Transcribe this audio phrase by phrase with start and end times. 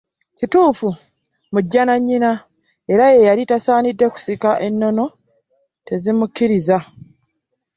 [0.37, 0.95] Kituufu
[1.51, 2.31] mujja na nnyina
[2.93, 5.05] era yali tasaanidde kusika ennono
[5.85, 6.77] tezimukkiriza.